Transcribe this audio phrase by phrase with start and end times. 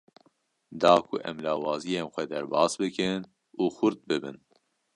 [0.79, 3.21] Da ku em lawaziyên xwe derbas bikin
[3.61, 4.37] û xurt bibin.